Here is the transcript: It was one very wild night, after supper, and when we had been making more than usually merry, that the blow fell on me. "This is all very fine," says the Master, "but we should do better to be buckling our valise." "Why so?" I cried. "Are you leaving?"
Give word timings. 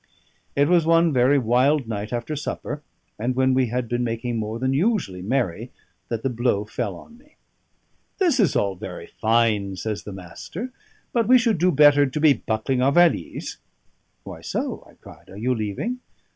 It 0.55 0.67
was 0.67 0.83
one 0.87 1.13
very 1.13 1.37
wild 1.37 1.87
night, 1.87 2.11
after 2.11 2.35
supper, 2.35 2.81
and 3.19 3.35
when 3.35 3.53
we 3.53 3.67
had 3.67 3.87
been 3.87 4.03
making 4.03 4.37
more 4.37 4.57
than 4.57 4.73
usually 4.73 5.21
merry, 5.21 5.69
that 6.09 6.23
the 6.23 6.29
blow 6.31 6.65
fell 6.65 6.95
on 6.95 7.19
me. 7.19 7.35
"This 8.17 8.39
is 8.39 8.55
all 8.55 8.73
very 8.73 9.05
fine," 9.05 9.75
says 9.75 10.01
the 10.03 10.11
Master, 10.11 10.71
"but 11.13 11.27
we 11.27 11.37
should 11.37 11.59
do 11.59 11.71
better 11.71 12.07
to 12.07 12.19
be 12.19 12.33
buckling 12.33 12.81
our 12.81 12.91
valise." 12.91 13.57
"Why 14.23 14.41
so?" 14.41 14.83
I 14.89 14.93
cried. 14.95 15.29
"Are 15.29 15.37
you 15.37 15.53
leaving?" 15.53 15.99